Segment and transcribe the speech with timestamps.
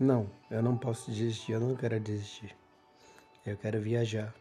[0.00, 2.56] Não, eu não posso desistir, eu não quero desistir.
[3.44, 4.32] Eu quero viajar.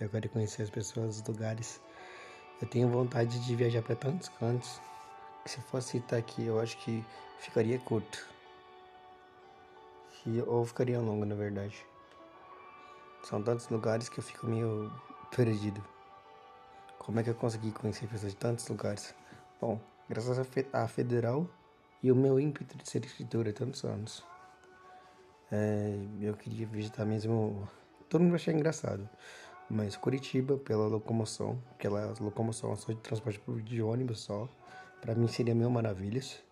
[0.00, 1.78] Eu quero conhecer as pessoas, os lugares.
[2.62, 4.80] Eu tenho vontade de viajar para tantos cantos
[5.44, 7.04] que se fosse citar aqui, eu acho que
[7.38, 8.26] ficaria curto.
[10.46, 11.84] Ou ficaria longo, na verdade.
[13.24, 14.90] São tantos lugares que eu fico meio
[15.36, 15.84] perdido.
[16.98, 19.14] Como é que eu consegui conhecer pessoas de tantos lugares?
[19.60, 19.78] Bom,
[20.08, 20.38] graças
[20.72, 21.46] à Federal
[22.02, 24.24] e o meu ímpeto de ser escritor há tantos anos.
[25.52, 27.68] É, eu queria visitar mesmo.
[28.08, 29.08] Todo mundo vai achar engraçado.
[29.68, 34.48] Mas Curitiba, pela locomoção, aquela locomoção só de transporte de ônibus só,
[35.00, 36.42] para mim seria mil maravilhas.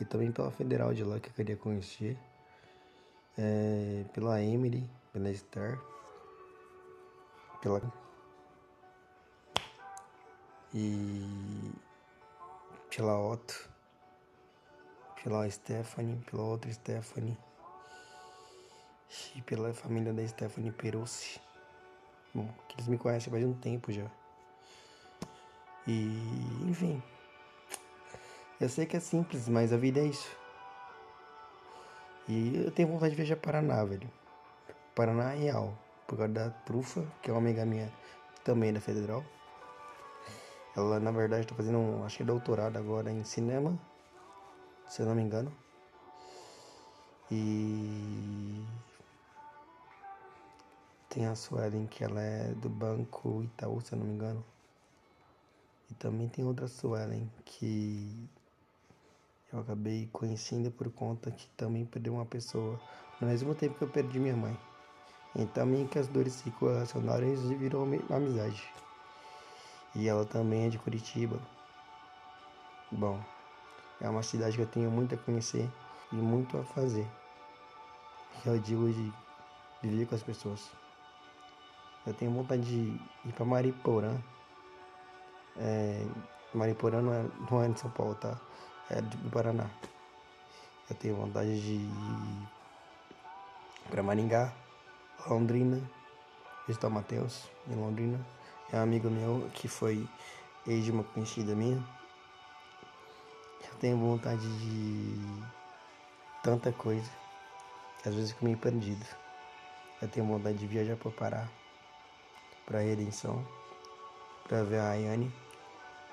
[0.00, 2.16] E também pela Federal de lá que eu queria conhecer.
[3.38, 5.80] É, pela Emily, pela Star,
[7.62, 7.80] pela.
[10.74, 11.72] E.
[12.94, 13.70] pela Otto,
[15.22, 17.36] pela Stephanie, pela outra Stephanie
[19.34, 21.40] e pela família da Stephanie Perossi.
[22.34, 24.06] Bom, que eles me conhecem faz um tempo já.
[25.86, 26.16] E,
[26.68, 27.02] enfim.
[28.60, 30.30] Eu sei que é simples, mas a vida é isso.
[32.28, 34.08] E eu tenho vontade de viajar para Paraná, velho.
[34.94, 35.76] Paraná é real.
[36.06, 37.90] Por causa da Trufa, que é uma amiga minha
[38.44, 39.24] também da Federal.
[40.76, 43.76] Ela, na verdade, está fazendo, um, acho que doutorado agora em cinema,
[44.86, 45.52] se eu não me engano.
[47.30, 48.64] E
[51.10, 54.44] tem a Suelen, que ela é do Banco Itaú, se eu não me engano.
[55.90, 58.28] E também tem outra Suelen, que
[59.52, 62.80] eu acabei conhecendo por conta que também perdeu uma pessoa
[63.20, 64.56] no mesmo tempo que eu perdi minha mãe.
[65.34, 68.62] Então meio que as dores se correlacionaram e virou amizade.
[69.96, 71.40] E ela também é de Curitiba.
[72.92, 73.20] Bom,
[74.00, 75.68] é uma cidade que eu tenho muito a conhecer
[76.12, 77.06] e muito a fazer.
[78.46, 79.12] Eu digo de
[79.82, 80.79] viver com as pessoas.
[82.06, 84.16] Eu tenho vontade de ir para Mariporã.
[85.58, 86.06] É,
[86.54, 88.40] Mariporã não é, não é de São Paulo, tá?
[88.88, 89.68] É do Paraná.
[90.88, 92.48] Eu tenho vontade de ir
[93.90, 94.52] para Maringá,
[95.28, 95.82] Londrina,
[96.66, 98.18] visitar o Matheus em Londrina.
[98.72, 100.08] É um amigo meu que foi
[100.66, 101.84] ex de uma conhecida minha.
[103.62, 105.44] Eu tenho vontade de
[106.42, 107.10] tanta coisa.
[108.06, 109.04] Às vezes fico meio perdido.
[110.00, 111.59] Eu tenho vontade de viajar para Pará
[112.70, 113.44] para redenção,
[114.46, 115.32] para ver a Ayane.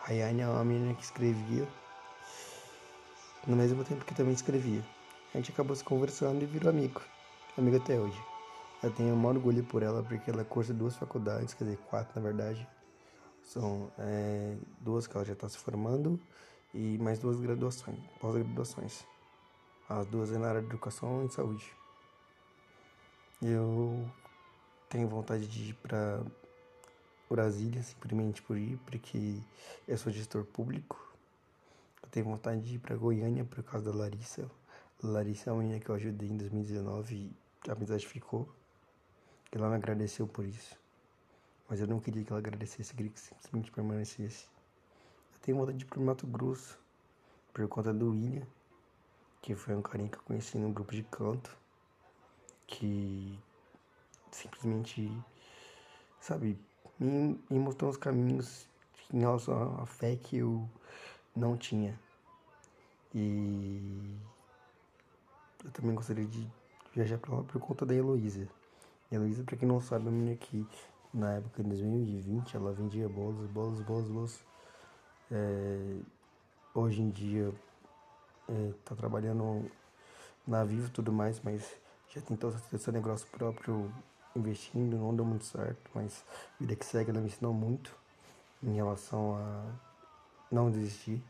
[0.03, 1.68] A Ayane é uma menina que escrevia,
[3.45, 4.84] no mesmo tempo que também escrevia.
[5.35, 7.00] A gente acabou se conversando e virou amigo,
[7.56, 8.19] amigo até hoje.
[8.81, 12.28] Eu tenho um orgulho por ela porque ela cursa duas faculdades, quer dizer, quatro na
[12.28, 12.67] verdade.
[13.44, 16.19] São é, duas que ela já está se formando
[16.73, 19.06] e mais duas graduações, pós-graduações.
[19.88, 21.72] As duas é na área de educação e saúde.
[23.44, 24.09] Eu
[24.90, 26.23] tenho vontade de ir para
[27.29, 29.41] Brasília, simplesmente por ir, porque
[29.88, 30.97] eu sou gestor público.
[32.01, 34.49] Eu tenho vontade de ir para Goiânia por causa da Larissa.
[35.03, 38.47] Larissa é uma menina que eu ajudei em 2019 e a amizade ficou.
[39.51, 40.77] Ela me agradeceu por isso.
[41.69, 44.45] Mas eu não queria que ela agradecesse, queria que simplesmente permanecesse.
[45.33, 46.79] Eu tenho vontade de ir para Mato Grosso
[47.53, 48.47] por conta do William,
[49.41, 51.57] que foi um carinha que eu conheci num grupo de canto,
[52.66, 53.37] que
[54.31, 55.11] simplesmente,
[56.19, 56.57] sabe,
[57.00, 58.68] me, me mostrou os caminhos
[59.13, 60.68] em relação à fé que eu
[61.35, 61.97] não tinha.
[63.13, 64.18] E
[65.63, 66.47] eu também gostaria de
[66.94, 68.47] viajar para lá por conta da Heloísa.
[69.12, 70.68] Heloísa, para quem não sabe, é uma menina que
[71.13, 74.40] na época de 2020 ela vendia bolos, bolos, bolos, bolos.
[75.31, 75.97] É,
[76.74, 77.53] hoje em dia
[78.47, 79.69] é, tá trabalhando
[80.46, 81.75] na Vivo e tudo mais, mas
[82.14, 83.91] já tentou ter seu negócio próprio
[84.37, 86.23] investindo, não deu muito certo, mas
[86.59, 87.95] vida que segue ela me ensinou muito
[88.63, 89.65] em relação a
[90.51, 91.23] não desistir.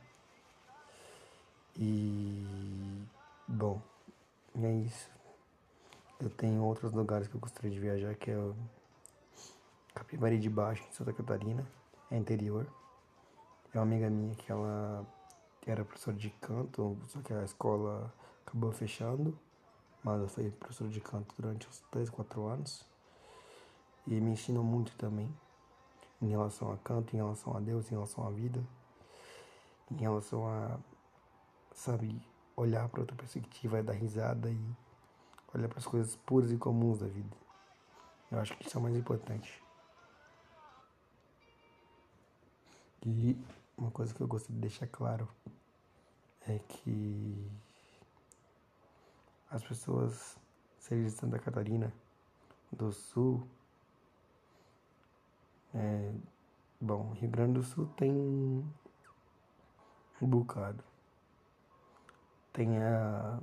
[1.76, 3.06] E
[3.48, 3.82] bom,
[4.62, 5.10] é isso.
[6.20, 8.54] Eu tenho outros lugares que eu gostaria de viajar, que é
[9.94, 11.66] Capivari de Baixo, em Santa Catarina,
[12.10, 12.66] é interior.
[13.74, 15.06] É uma amiga minha que ela
[15.66, 18.12] era professora de canto, só que a escola
[18.46, 19.38] acabou fechando,
[20.04, 22.86] mas eu fui professora de canto durante uns 3, 4 anos.
[24.08, 25.30] E me ensinou muito também
[26.22, 28.64] em relação a canto, em relação a Deus, em relação à vida,
[29.92, 30.80] em relação a,
[31.74, 32.20] sabe,
[32.56, 34.76] olhar para outra perspectiva, dar risada e
[35.54, 37.36] olhar para as coisas puras e comuns da vida.
[38.32, 39.64] Eu acho que isso é o mais importante.
[43.06, 43.38] E
[43.78, 45.30] uma coisa que eu gostaria de deixar claro
[46.48, 47.52] é que
[49.50, 50.38] as pessoas,
[50.80, 51.94] seja de Santa Catarina,
[52.72, 53.48] do Sul,
[55.78, 56.12] é,
[56.82, 58.68] bom, Rio Grande do Sul tem um
[60.28, 60.84] bocado.
[62.52, 63.40] Tem a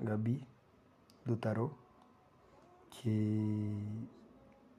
[0.00, 0.46] Gabi
[1.26, 1.74] do Tarot,
[2.90, 4.08] que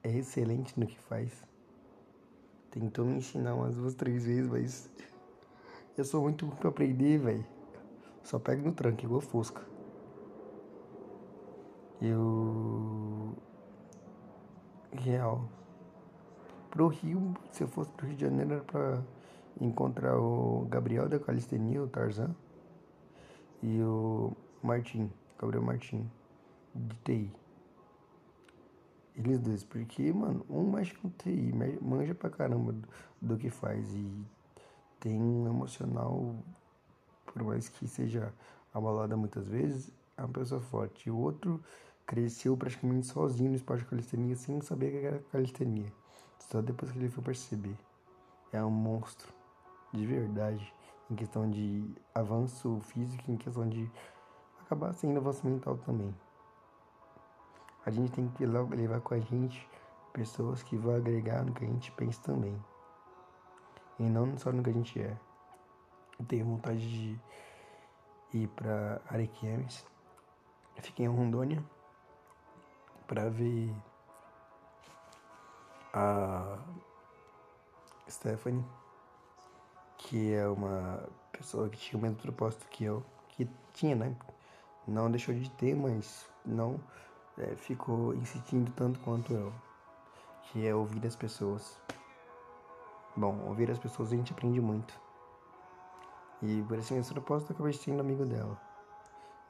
[0.02, 1.30] é excelente no que faz.
[2.70, 4.90] Tentou me ensinar umas duas, três vezes, mas
[5.96, 7.46] eu sou muito bom pra aprender, velho.
[8.22, 9.60] Só pego no tranco, igual Fusca.
[12.00, 13.11] Eu.
[14.92, 15.48] Real.
[16.70, 19.02] Pro Rio, se eu fosse pro Rio de Janeiro, era pra
[19.60, 22.34] encontrar o Gabriel da Calistenia, o Tarzan.
[23.62, 26.10] E o Martim, Gabriel Martim,
[26.74, 27.32] de TI.
[29.14, 32.88] Eles dois, porque, mano, um mexe com TI, manja pra caramba do,
[33.20, 34.10] do que faz e
[34.98, 36.34] tem um emocional,
[37.26, 38.32] por mais que seja
[38.72, 41.08] abalada muitas vezes, é uma pessoa forte.
[41.08, 41.62] E o outro
[42.06, 45.92] cresceu praticamente sozinho no esporte de calistenia sem saber o que era calistenia.
[46.38, 47.76] Só depois que ele foi perceber.
[48.52, 49.32] É um monstro,
[49.92, 50.74] de verdade,
[51.10, 53.90] em questão de avanço físico, em questão de
[54.60, 56.14] acabar sendo avanço mental também.
[57.84, 59.68] A gente tem que levar com a gente
[60.12, 62.56] pessoas que vão agregar no que a gente pensa também.
[63.98, 65.16] E não só no que a gente é.
[66.18, 67.20] Eu tenho vontade de
[68.32, 69.84] ir para Arequiames.
[70.76, 71.62] Fiquei em Rondônia
[73.12, 73.70] para ver
[75.92, 76.56] a
[78.08, 78.64] Stephanie,
[79.98, 84.16] que é uma pessoa que tinha o mesmo propósito que eu, que tinha, né?
[84.88, 86.80] Não deixou de ter, mas não
[87.36, 89.52] é, ficou insistindo tanto quanto eu,
[90.44, 91.78] que é ouvir as pessoas.
[93.14, 94.98] Bom, ouvir as pessoas a gente aprende muito.
[96.40, 98.58] E por esse mesmo propósito eu acabei sendo amigo dela.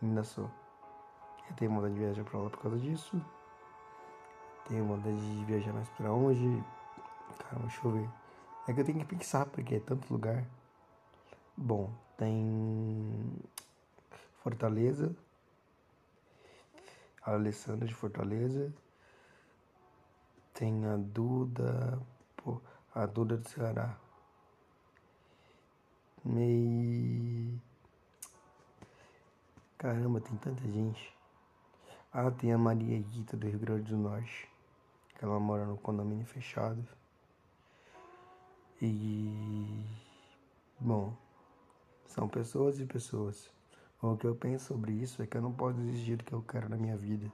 [0.02, 0.50] Ainda sou.
[1.48, 3.24] Eu tenho vontade de viajar pra lá por causa disso.
[4.72, 6.64] Tenho vontade de viajar mais pra onde.
[7.40, 8.08] Caramba, deixa eu ver.
[8.66, 10.46] É que eu tenho que pensar, porque é tanto lugar.
[11.54, 13.38] Bom, tem
[14.42, 15.14] Fortaleza,
[17.22, 18.72] a Alessandra de Fortaleza.
[20.54, 22.00] Tem a Duda,
[22.34, 22.58] pô,
[22.94, 23.94] a Duda do Ceará.
[26.24, 27.60] Mei.
[29.76, 31.14] Caramba, tem tanta gente.
[32.10, 34.51] Ah, tem a Maria Guita do Rio Grande do Norte.
[35.14, 36.86] Que ela mora no condomínio fechado.
[38.80, 39.84] E.
[40.80, 41.14] Bom,
[42.06, 43.50] são pessoas e pessoas.
[44.00, 46.42] O que eu penso sobre isso é que eu não posso exigir o que eu
[46.42, 47.30] quero na minha vida.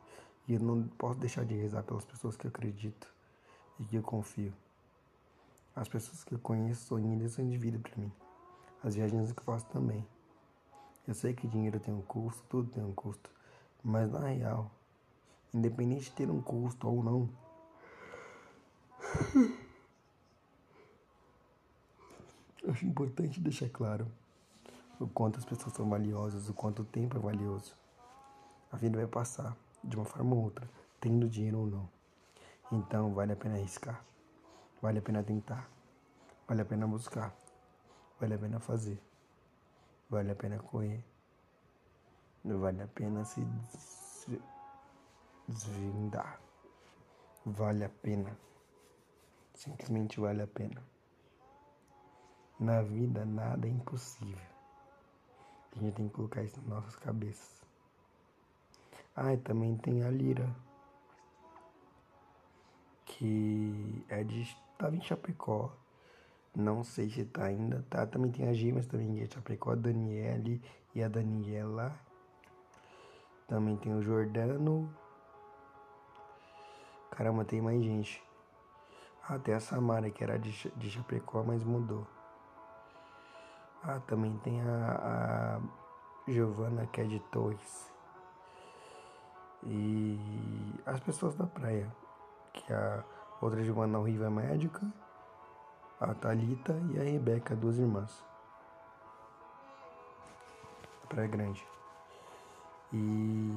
[0.46, 3.12] E eu não posso deixar de rezar pelas pessoas que eu acredito
[3.80, 4.52] e que eu confio.
[5.74, 8.12] As pessoas que eu conheço são lição de vida para mim.
[8.82, 10.06] As viagens que eu faço também.
[11.06, 13.30] Eu sei que dinheiro tem um custo, tudo tem um custo.
[13.82, 14.70] Mas na real,
[15.54, 17.28] independente de ter um custo ou não,
[22.70, 24.06] acho importante deixar claro
[25.00, 27.74] o quanto as pessoas são valiosas, o quanto o tempo é valioso.
[28.70, 30.68] A vida vai passar, de uma forma ou outra,
[31.00, 31.88] tendo dinheiro ou não.
[32.70, 34.04] Então vale a pena arriscar,
[34.82, 35.68] vale a pena tentar,
[36.46, 37.34] vale a pena buscar,
[38.20, 39.00] vale a pena fazer,
[40.10, 41.02] vale a pena correr,
[42.44, 43.40] vale a pena se
[45.46, 46.38] desvendar,
[47.46, 48.36] vale a pena,
[49.58, 50.80] simplesmente vale a pena.
[52.58, 54.48] Na vida nada é impossível.
[55.76, 57.62] A gente tem que colocar isso nas nossas cabeças.
[59.14, 60.48] Ah, e também tem a Lira.
[63.04, 64.56] Que é de.
[64.78, 65.72] Tava em Chapecó.
[66.54, 67.84] Não sei se tá ainda.
[67.90, 70.62] Tá, também tem a G, mas também é Chapecó, a Daniele
[70.94, 71.98] e a Daniela.
[73.46, 74.92] Também tem o Jordano.
[77.10, 78.27] Caramba, tem mais gente.
[79.36, 82.06] Tem a Samara, que era de, de Chapecó, mas mudou.
[83.82, 85.60] Ah, também tem a,
[86.26, 87.92] a Giovana, que é de Torres.
[89.64, 90.18] E
[90.86, 91.92] as pessoas da praia,
[92.54, 93.04] que a
[93.40, 94.80] outra Giovana Riva é médica,
[96.00, 98.24] a Talita e a Rebeca, duas irmãs.
[101.08, 101.66] Praia Grande.
[102.92, 103.50] E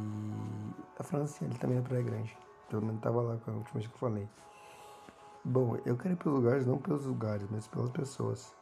[1.00, 2.38] a Franciele também é Praia Grande.
[2.70, 4.28] Pelo menos tava lá com a última vez que eu falei.
[5.44, 8.54] Bom, eu quero ir pelos lugares, não pelos lugares, mas pelas pessoas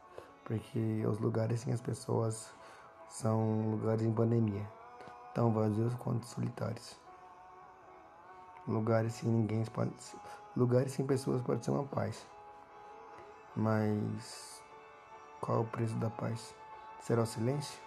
[0.50, 2.52] porque os lugares sem as pessoas
[3.08, 4.68] são lugares em pandemia,
[5.32, 7.00] tão vazios quanto solitários.
[8.68, 9.94] Lugares sem ninguém pode,
[10.58, 12.28] lugares sem pessoas pode ser uma paz.
[13.56, 14.60] Mas
[15.40, 16.56] qual é o preço da paz?
[17.00, 17.80] Será o silêncio?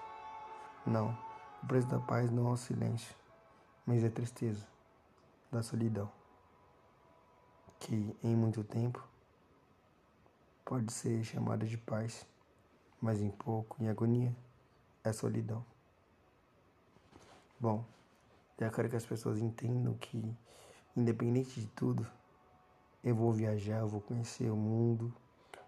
[0.87, 1.17] Não.
[1.65, 3.15] O preço da paz não é o silêncio,
[3.85, 4.65] mas é a tristeza,
[5.51, 6.09] da solidão,
[7.83, 9.05] que em muito tempo
[10.65, 12.25] pode ser chamada de paz,
[13.01, 14.33] mas em pouco, em agonia,
[15.03, 15.65] é solidão.
[17.59, 17.85] Bom,
[18.57, 20.33] eu quero que as pessoas entendam que,
[20.97, 22.07] independente de tudo,
[23.03, 25.13] eu vou viajar, eu vou conhecer o mundo.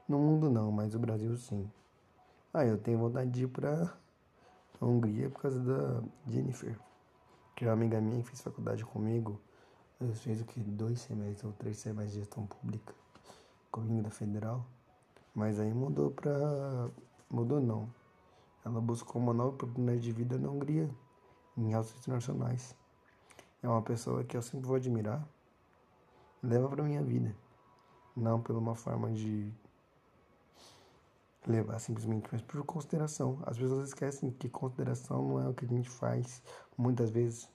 [0.09, 1.69] No mundo não, mas o Brasil sim.
[2.53, 3.93] Ah, eu tenho vontade de ir pra
[4.81, 6.79] Hungria por causa da Jennifer,
[7.57, 9.41] que é uma amiga minha que fez faculdade comigo.
[10.01, 10.61] Eu fez o que?
[10.61, 12.95] Dois semestres ou três semestres de gestão pública
[13.71, 14.67] comigo da federal.
[15.35, 16.33] Mas aí mudou pra.
[17.31, 17.89] Mudou não.
[18.65, 20.91] Ela buscou uma nova oportunidade de vida na Hungria,
[21.57, 22.75] em altos internacionais.
[23.63, 25.27] É uma pessoa que eu sempre vou admirar.
[26.43, 27.35] Leva pra minha vida.
[28.17, 29.53] Não por uma forma de
[31.47, 33.39] levar simplesmente, mas por consideração.
[33.45, 36.43] As pessoas esquecem que consideração não é o que a gente faz
[36.77, 37.49] muitas vezes,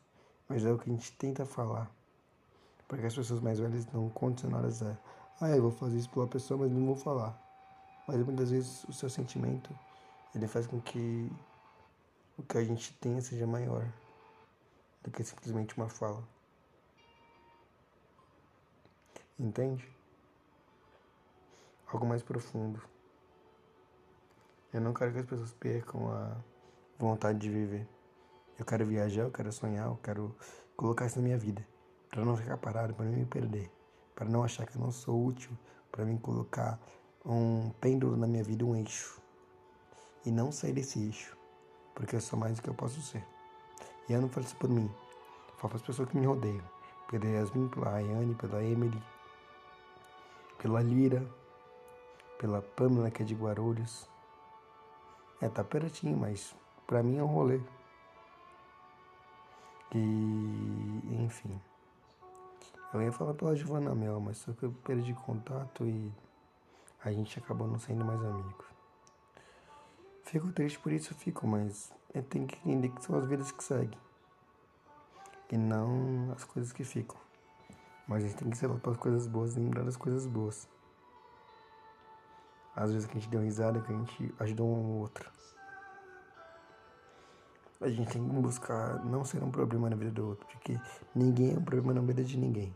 [0.47, 1.98] mas é o que a gente tenta falar.
[2.89, 4.97] Porque as pessoas mais velhas estão condicionadas a,
[5.39, 7.39] ah, eu vou fazer isso pela pessoa, mas não vou falar.
[8.07, 9.69] Mas muitas vezes o seu sentimento,
[10.33, 11.31] ele faz com que
[12.35, 13.87] o que a gente tenha seja maior
[15.03, 16.27] do que simplesmente uma fala.
[19.39, 19.87] Entende?
[21.93, 22.81] Algo mais profundo.
[24.73, 26.35] Eu não quero que as pessoas percam a
[26.97, 27.87] vontade de viver.
[28.57, 30.35] Eu quero viajar, eu quero sonhar, eu quero
[30.75, 31.63] colocar isso na minha vida.
[32.09, 33.71] Para não ficar parado, para não me perder.
[34.15, 35.51] Para não achar que eu não sou útil.
[35.91, 36.79] Para mim colocar
[37.25, 39.21] um pêndulo na minha vida, um eixo.
[40.25, 41.37] E não sair desse eixo.
[41.93, 43.25] Porque eu sou mais do que eu posso ser.
[44.07, 44.89] E eu não falo isso por mim.
[45.49, 46.63] Eu falo para as pessoas que me rodeiam.
[47.09, 49.01] Pela Yasmin, pela Ayane, pela Emily,
[50.59, 51.25] pela Lira,
[52.37, 54.07] pela Pamela, que é de Guarulhos
[55.41, 56.53] é, tá pertinho, mas
[56.85, 57.61] pra mim é um rolê.
[59.95, 61.59] E, enfim.
[62.91, 66.11] Eu ia falar pela Giovana Mel, mas só que eu perdi contato e
[67.03, 68.65] a gente acabou não sendo mais amigos.
[70.23, 73.63] Fico triste por isso, fico, mas eu tenho que entender que são as vidas que
[73.63, 73.97] seguem.
[75.51, 77.17] E não as coisas que ficam.
[78.07, 80.67] Mas a gente tem que lá para as coisas boas e lembrar das coisas boas.
[82.75, 85.31] Às vezes que a gente deu risada, que a gente ajudou um ao outro.
[87.81, 90.77] A gente tem que buscar não ser um problema na vida do outro, porque
[91.15, 92.75] ninguém é um problema na vida de ninguém.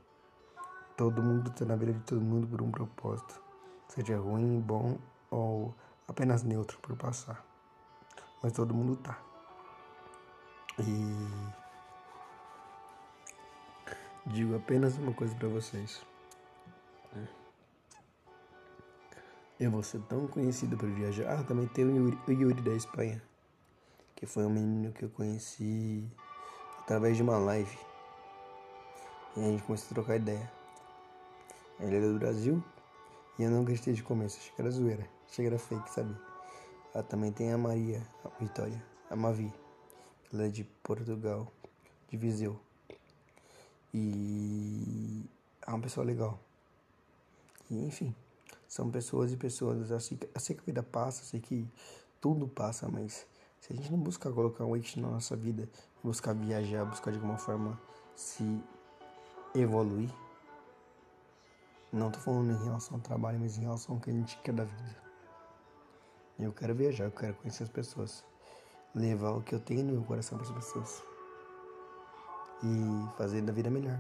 [0.95, 3.41] Todo mundo está na vida de todo mundo por um propósito,
[3.89, 4.97] seja ruim, bom
[5.29, 5.75] ou
[6.07, 7.43] apenas neutro por passar.
[8.41, 9.19] Mas todo mundo tá.
[10.79, 11.53] E
[14.27, 16.05] digo apenas uma coisa para vocês.
[19.59, 21.39] Eu vou ser tão conhecido por viajar.
[21.39, 23.21] Ah, também tem o Yuri, o Yuri da Espanha,
[24.23, 26.01] que foi um menino que eu conheci
[26.79, 27.77] através de uma live.
[29.35, 30.49] E a gente começou a trocar ideia.
[31.77, 32.63] Ele era do Brasil
[33.37, 36.15] e eu não gostei de começo, achei que era zoeira, achei que era fake, sabe?
[36.95, 39.53] Ah, também tem a Maria, a Vitória, a Mavi,
[40.31, 41.51] ela é de Portugal,
[42.09, 42.57] de Viseu.
[43.93, 45.25] E
[45.67, 46.39] é uma pessoa legal.
[47.69, 48.15] E enfim.
[48.69, 49.91] São pessoas e pessoas.
[49.91, 51.67] Eu sei que a vida passa, eu sei que
[52.21, 53.27] tudo passa, mas
[53.63, 55.69] se a gente não buscar colocar um eixo na nossa vida,
[56.03, 57.79] buscar viajar, buscar de alguma forma
[58.13, 58.61] se
[59.55, 60.13] evoluir,
[61.89, 64.51] não tô falando em relação ao trabalho, mas em relação ao que a gente quer
[64.51, 65.01] da vida.
[66.37, 68.25] Eu quero viajar, eu quero conhecer as pessoas,
[68.93, 71.01] levar o que eu tenho no meu coração para as pessoas
[72.61, 73.97] e fazer da vida melhor.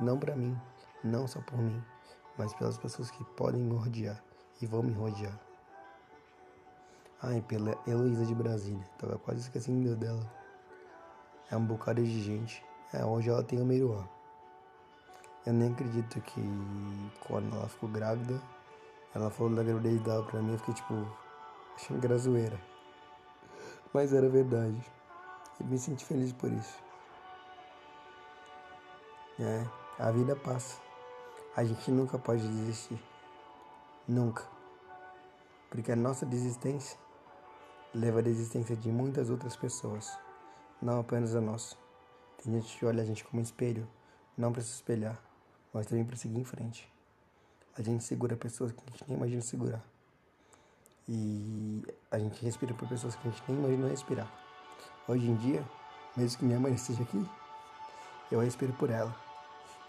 [0.00, 0.58] Não para mim,
[1.04, 1.84] não só por mim,
[2.38, 4.24] mas pelas pessoas que podem me rodear
[4.62, 5.45] e vão me rodear.
[7.24, 10.30] E pela Heloísa de Brasília, tava quase esquecendo dela.
[11.50, 12.64] É um bocado de gente.
[12.92, 14.06] É, hoje ela tem o Meiruan.
[15.44, 16.40] Eu nem acredito que
[17.26, 18.40] quando ela ficou grávida,
[19.14, 20.94] ela falou da gravidez dela pra mim, eu fiquei tipo,
[21.74, 22.60] achando que era zoeira.
[23.92, 24.80] Mas era verdade.
[25.58, 26.78] E me senti feliz por isso.
[29.40, 29.66] É,
[29.98, 30.80] a vida passa.
[31.56, 33.02] A gente nunca pode desistir.
[34.06, 34.44] Nunca.
[35.70, 37.05] Porque a nossa desistência
[37.94, 40.18] leva à desistência de muitas outras pessoas,
[40.80, 41.76] não apenas a nossa.
[42.42, 43.88] Tem gente que olha a gente como espelho,
[44.36, 45.20] não para se espelhar,
[45.72, 46.92] mas também para seguir em frente.
[47.76, 49.84] A gente segura pessoas que a gente nem imagina segurar.
[51.08, 54.30] E a gente respira por pessoas que a gente nem imagina respirar.
[55.08, 55.64] Hoje em dia,
[56.16, 57.24] mesmo que minha mãe esteja aqui,
[58.30, 59.14] eu respiro por ela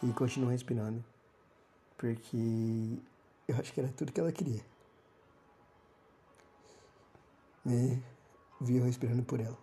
[0.03, 1.03] e continuo respirando.
[1.97, 2.99] Porque
[3.47, 4.61] eu acho que era tudo que ela queria.
[7.69, 8.01] E
[8.61, 9.57] vi eu respirando por ela.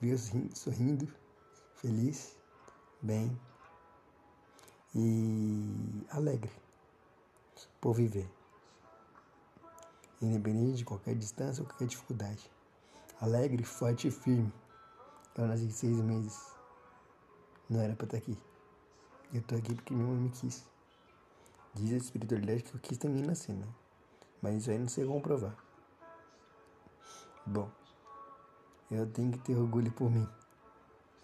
[0.00, 0.18] viu
[0.52, 1.06] sorrindo,
[1.76, 2.36] feliz,
[3.00, 3.40] bem
[4.92, 6.50] e alegre
[7.80, 8.28] por viver.
[10.20, 12.50] Independente de qualquer distância ou qualquer dificuldade.
[13.20, 14.52] Alegre, forte e firme.
[15.36, 16.52] Eu nasci seis meses.
[17.70, 18.36] Não era pra estar aqui.
[19.32, 20.64] Eu tô aqui porque minha mãe me quis.
[21.74, 23.68] Diz a espiritualidade que eu quis também nascer, né?
[24.42, 25.56] Mas isso aí não sei comprovar.
[27.46, 27.70] Bom,
[28.90, 30.26] eu tenho que ter orgulho por mim,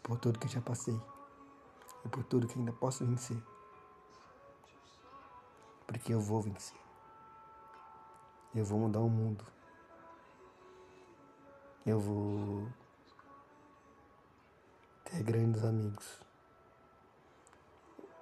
[0.02, 1.00] por tudo que eu já passei
[2.04, 3.42] e por tudo que ainda posso vencer.
[5.86, 6.76] Porque eu vou vencer.
[8.54, 9.42] Eu vou mudar o mundo.
[11.86, 12.68] Eu vou
[15.06, 16.20] ter grandes amigos.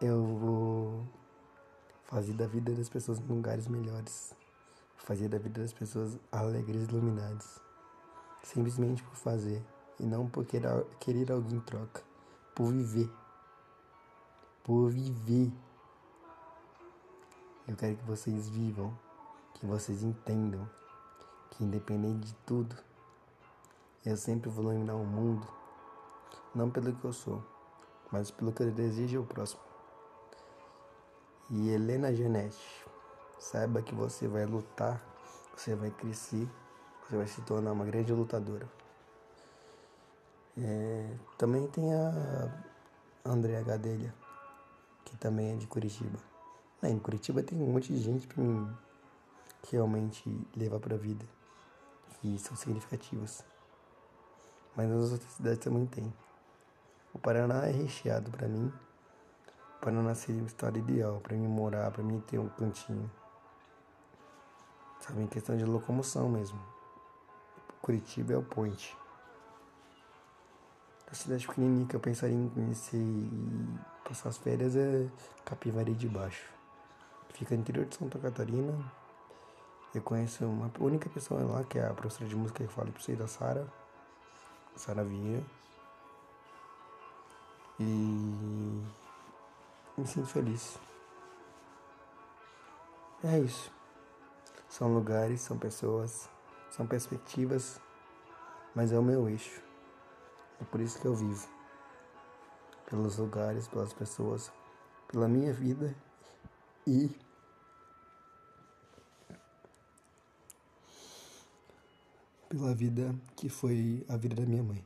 [0.01, 1.05] Eu vou
[2.05, 4.33] fazer da vida das pessoas lugares melhores.
[4.99, 7.68] Fazer da vida das pessoas alegres e iluminadas
[8.43, 9.63] simplesmente por fazer
[9.99, 12.03] e não por querer, algo em troca,
[12.55, 13.11] por viver.
[14.63, 15.53] Por viver.
[17.67, 18.97] Eu quero que vocês vivam,
[19.55, 20.69] que vocês entendam
[21.51, 22.77] que independente de tudo,
[24.05, 25.47] eu sempre vou iluminar o mundo,
[26.55, 27.43] não pelo que eu sou,
[28.11, 29.61] mas pelo que eu desejo ao próximo.
[31.51, 32.87] E Helena Genete,
[33.39, 35.03] saiba que você vai lutar,
[35.57, 36.49] você vai crescer
[37.09, 38.69] você vai se tornar uma grande lutadora.
[40.59, 42.53] É, também tem a
[43.25, 44.15] Andréa Gadelha,
[45.07, 46.19] que também é de Curitiba.
[46.83, 48.71] É, em Curitiba tem um monte de gente para mim
[49.71, 51.25] realmente levar para a vida,
[52.21, 53.43] que são significativas.
[54.77, 56.13] Mas nas outras cidades também tem.
[57.15, 58.71] O Paraná é recheado para mim.
[59.77, 63.11] O Paraná seria o estado ideal para mim morar, para mim ter um cantinho.
[65.01, 66.78] Sabe, em questão de locomoção mesmo.
[67.81, 68.97] Curitiba é o point.
[71.11, 75.09] A cidade pequenininha que eu pensaria em conhecer e passar as férias é
[75.45, 76.51] Capivari de Baixo.
[77.31, 78.75] Fica no interior de Santa Catarina.
[79.95, 82.93] Eu conheço uma única pessoa lá, que é a professora de música que eu falei
[82.93, 83.67] pra vocês, da Sara.
[84.77, 85.43] Sara Vieira.
[87.81, 87.85] E
[89.97, 90.79] me sinto feliz.
[93.25, 93.73] É isso.
[94.69, 96.29] São lugares, são pessoas
[96.71, 97.81] são perspectivas,
[98.75, 99.63] mas é o meu eixo.
[100.61, 101.49] É por isso que eu vivo.
[102.87, 104.51] Pelos lugares, pelas pessoas,
[105.09, 105.95] pela minha vida
[106.87, 107.15] e
[112.49, 114.85] pela vida que foi a vida da minha mãe.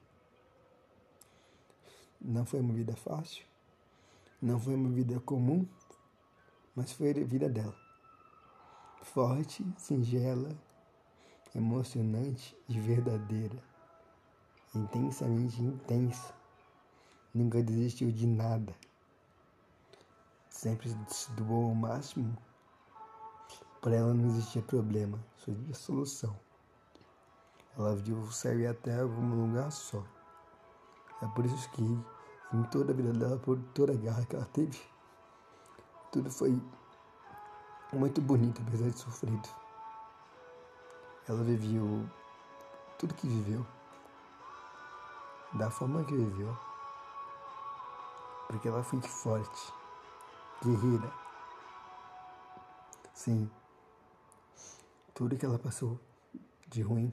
[2.20, 3.44] Não foi uma vida fácil,
[4.40, 5.66] não foi uma vida comum,
[6.74, 7.74] mas foi a vida dela.
[9.02, 10.56] Forte, singela,
[11.54, 13.56] emocionante e verdadeira,
[14.74, 16.34] intensamente intensa.
[17.34, 18.74] Nunca desistiu de nada.
[20.48, 22.36] Sempre se doou ao máximo.
[23.80, 26.38] Para ela não existia problema, só havia solução.
[27.76, 30.04] Ela viu o céu e a terra como um lugar só.
[31.22, 34.44] É por isso que em toda a vida dela, por toda a guerra que ela
[34.46, 34.78] teve,
[36.12, 36.60] tudo foi
[37.92, 39.61] muito bonito, apesar de sofrido.
[41.28, 42.08] Ela viveu
[42.98, 43.66] tudo que viveu,
[45.54, 46.56] da forma que viveu,
[48.48, 49.72] porque ela foi forte,
[50.62, 51.12] guerreira.
[53.14, 53.50] Sim,
[55.14, 55.98] tudo que ela passou
[56.68, 57.12] de ruim.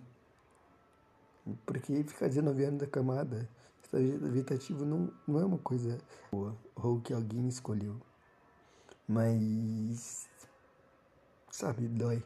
[1.65, 3.49] Porque ficar 19 anos da camada,
[3.91, 5.97] vegetativo não, não é uma coisa
[6.31, 7.99] boa, ou que alguém escolheu.
[9.07, 10.29] Mas,
[11.51, 12.23] sabe, dói.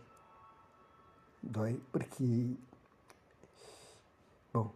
[1.44, 2.56] Dói porque,
[4.54, 4.74] bom,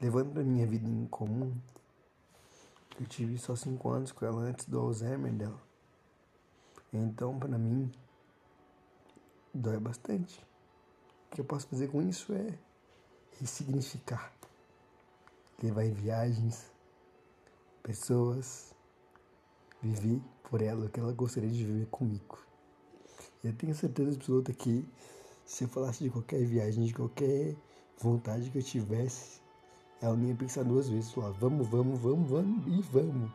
[0.00, 1.54] levando a minha vida em comum,
[2.98, 5.60] eu tive só cinco anos com ela antes do Alzheimer dela.
[6.90, 7.92] Então, para mim,
[9.52, 10.40] dói bastante.
[11.26, 12.58] O que eu posso fazer com isso é
[13.38, 14.32] ressignificar,
[15.62, 16.72] levar em viagens,
[17.82, 18.74] pessoas,
[19.82, 22.38] viver por ela o que ela gostaria de viver comigo.
[23.44, 24.88] Eu tenho certeza absoluta que
[25.46, 27.56] se eu falasse de qualquer viagem, de qualquer
[27.98, 29.40] vontade que eu tivesse,
[30.02, 31.12] ela nem ia pensar duas vezes.
[31.12, 33.30] Falar, vamos, vamos, vamos, vamos e vamos.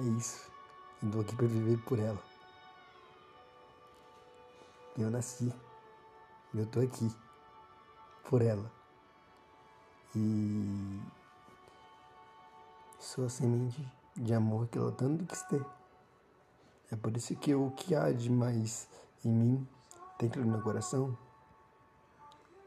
[0.00, 0.50] É isso.
[1.00, 2.22] Eu tô aqui pra viver por ela.
[4.98, 5.52] Eu nasci.
[6.52, 7.08] Eu tô aqui.
[8.28, 8.70] Por ela.
[10.16, 11.00] E
[12.98, 15.64] sou a semente de amor que ela tanto quis ter.
[16.90, 18.88] É por isso que o que há de mais
[19.24, 19.68] em mim
[20.18, 21.16] dentro do meu coração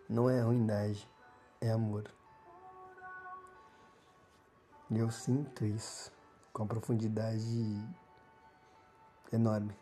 [0.10, 1.08] não é ruindade,
[1.62, 2.10] é amor.
[4.90, 6.12] E eu sinto isso
[6.54, 7.96] com uma profundidade
[9.32, 9.76] enorme.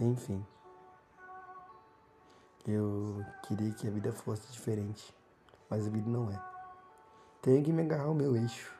[0.00, 0.44] Enfim,
[2.66, 5.14] eu queria que a vida fosse diferente,
[5.68, 6.42] mas a vida não é.
[7.42, 8.74] Tenho que me agarrar ao meu eixo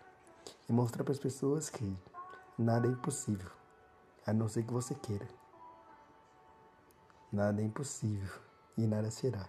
[0.68, 1.96] e mostrar para as pessoas que
[2.58, 3.50] nada é impossível,
[4.26, 5.43] a não ser que você queira.
[7.34, 8.32] Nada é impossível
[8.78, 9.44] e nada será.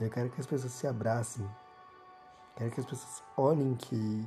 [0.00, 1.46] Eu quero que as pessoas se abracem,
[2.56, 4.26] quero que as pessoas olhem que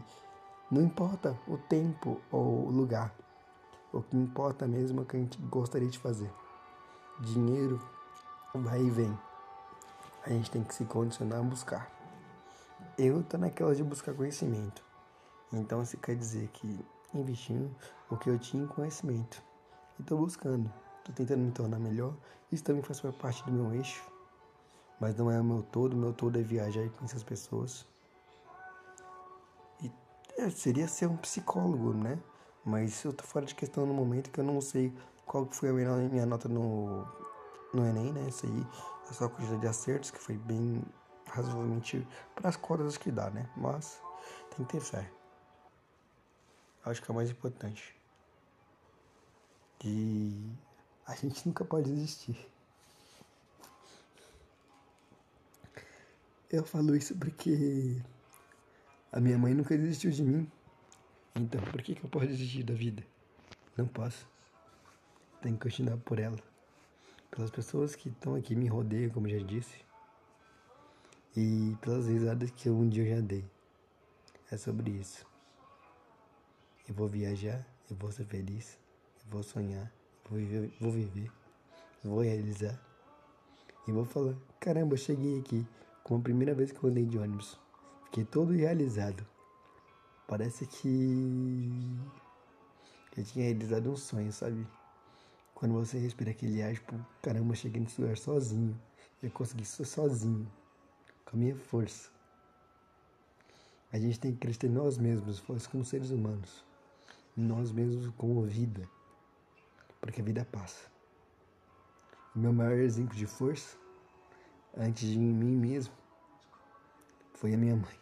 [0.69, 3.11] não importa o tempo ou o lugar,
[3.91, 6.31] o que importa mesmo é o que a gente gostaria de fazer.
[7.19, 7.81] Dinheiro
[8.53, 9.19] vai e vem.
[10.23, 11.91] A gente tem que se condicionar a buscar.
[12.95, 14.83] Eu tô naquela de buscar conhecimento.
[15.51, 16.79] Então isso quer dizer que
[17.11, 17.75] investindo
[18.07, 19.41] o que eu tinha em conhecimento.
[19.99, 20.82] E tô buscando.
[21.03, 22.13] Tô tentando me tornar melhor.
[22.51, 24.03] Isso também faz parte do meu eixo.
[24.99, 25.93] Mas não é o meu todo.
[25.93, 27.85] O meu todo é viajar e conhecer as pessoas.
[29.81, 29.91] E
[30.37, 32.17] é, seria ser um psicólogo, né?
[32.65, 34.93] Mas eu tô fora de questão no momento que eu não sei
[35.25, 37.05] qual foi a minha nota no,
[37.73, 38.29] no Enem, né?
[38.29, 38.65] Isso aí
[39.09, 40.81] é só a quantidade de acertos, que foi bem
[41.27, 43.49] razoavelmente para as cotas que dá, né?
[43.57, 44.01] Mas
[44.55, 45.11] tem que ter fé.
[46.85, 47.95] Acho que é o mais importante.
[49.83, 50.49] E
[51.05, 52.37] a gente nunca pode desistir.
[56.49, 57.99] Eu falo isso porque
[59.11, 60.51] a minha mãe nunca desistiu de mim.
[61.35, 63.03] Então, por que, que eu posso desistir da vida?
[63.75, 64.27] Não posso.
[65.41, 66.37] Tenho que continuar por ela.
[67.31, 69.83] Pelas pessoas que estão aqui me rodeiam, como já disse.
[71.35, 73.43] E pelas risadas que um dia eu já dei.
[74.51, 75.25] É sobre isso.
[76.87, 78.77] Eu vou viajar, eu vou ser feliz,
[79.23, 79.91] eu vou sonhar,
[80.29, 81.31] vou viver, vou, viver,
[82.03, 82.79] vou realizar.
[83.87, 85.65] E vou falar, caramba, eu cheguei aqui
[86.03, 87.59] como a primeira vez que eu andei de ônibus.
[88.05, 89.25] Fiquei todo realizado.
[90.27, 91.99] Parece que
[93.17, 94.65] eu tinha realizado um sonho, sabe?
[95.53, 98.79] Quando você respira aquele ar, tipo, caramba, eu cheguei nesse lugar sozinho.
[99.21, 100.51] Eu consegui isso sozinho.
[101.25, 102.09] Com a minha força.
[103.91, 105.39] A gente tem que acreditar em nós mesmos,
[105.71, 106.65] como seres humanos.
[107.37, 108.89] Nós mesmos como vida.
[110.03, 110.91] Porque a vida passa.
[112.35, 113.77] O meu maior exemplo de força,
[114.75, 115.93] antes de mim mesmo,
[117.35, 117.99] foi a minha mãe.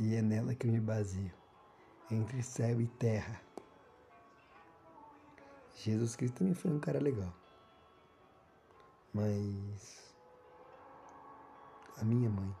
[0.00, 1.34] E é nela que me baseio.
[2.10, 3.42] Entre céu e terra.
[5.74, 7.34] Jesus Cristo também foi um cara legal.
[9.12, 10.14] Mas
[11.98, 12.56] a minha mãe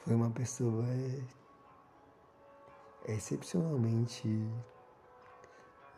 [0.00, 0.84] foi uma pessoa
[3.06, 4.28] excepcionalmente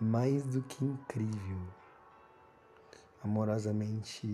[0.05, 1.59] mais do que incrível,
[3.23, 4.29] amorosamente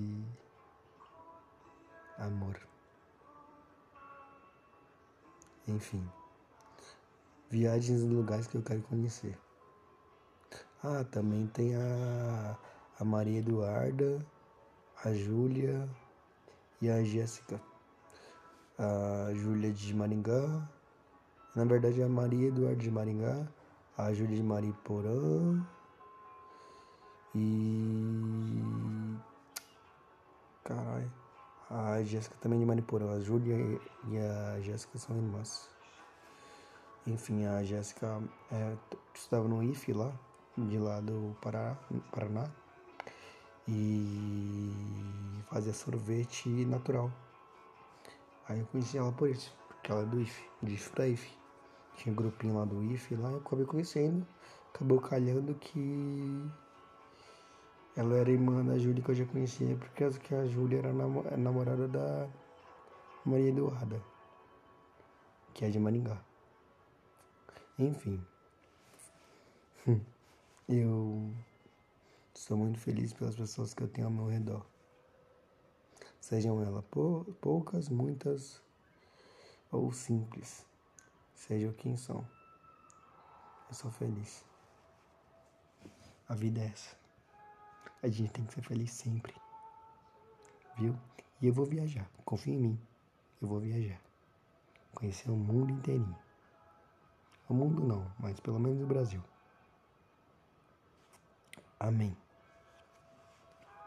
[2.19, 2.59] amor.
[5.69, 6.05] Enfim,
[7.49, 9.39] viagens em lugares que eu quero conhecer.
[10.83, 12.59] Ah, também tem a,
[12.99, 14.19] a Maria Eduarda,
[15.05, 15.89] a Júlia
[16.83, 17.61] e a Jéssica.
[18.77, 20.69] A Júlia de Maringá,
[21.55, 23.47] na verdade a Maria Eduarda de Maringá,
[23.96, 25.64] a Júlia de Mariporã
[27.35, 28.62] e.
[30.64, 31.12] Caralho.
[31.68, 33.12] A Jéssica também de Mariporã.
[33.12, 33.57] A Júlia
[34.09, 35.68] e a Jéssica são irmãs.
[37.07, 38.22] Enfim, a Jéssica
[38.53, 38.76] é,
[39.14, 40.12] estudava no IF lá
[40.57, 41.76] de lá do Pará,
[42.12, 42.50] Paraná
[43.66, 44.72] e
[45.48, 47.11] fazia sorvete natural.
[48.48, 51.39] Aí eu conheci ela por isso, porque ela é do IF, de IF pra IF.
[51.96, 54.26] Tinha um grupinho lá do IF lá, eu acabei conhecendo,
[54.72, 56.50] acabou calhando que
[57.96, 60.92] ela era irmã da Júlia que eu já conhecia, porque a Júlia era
[61.37, 62.29] namorada da
[63.24, 64.03] Maria Eduarda,
[65.53, 66.18] que é de Maringá.
[67.79, 68.24] Enfim.
[70.68, 71.29] Eu
[72.33, 74.64] sou muito feliz pelas pessoas que eu tenho ao meu redor.
[76.20, 76.85] Sejam elas
[77.40, 78.62] poucas, muitas
[79.72, 80.70] ou simples.
[81.40, 82.22] Sejam quem são.
[83.66, 84.44] Eu sou feliz.
[86.29, 86.94] A vida é essa.
[88.03, 89.35] A gente tem que ser feliz sempre.
[90.76, 90.94] Viu?
[91.40, 92.07] E eu vou viajar.
[92.26, 92.81] Confia em mim.
[93.40, 93.98] Eu vou viajar.
[94.94, 96.18] Conhecer o mundo inteirinho.
[97.48, 99.24] O mundo não, mas pelo menos o Brasil.
[101.81, 102.14] Amém.